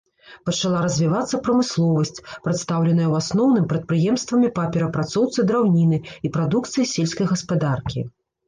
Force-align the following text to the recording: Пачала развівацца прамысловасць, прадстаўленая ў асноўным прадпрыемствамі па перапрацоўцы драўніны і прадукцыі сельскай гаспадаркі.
Пачала 0.49 0.77
развівацца 0.85 1.39
прамысловасць, 1.47 2.21
прадстаўленая 2.47 3.05
ў 3.11 3.25
асноўным 3.25 3.65
прадпрыемствамі 3.75 4.49
па 4.57 4.63
перапрацоўцы 4.77 5.39
драўніны 5.53 6.03
і 6.27 6.33
прадукцыі 6.39 6.91
сельскай 6.95 7.33
гаспадаркі. 7.35 7.99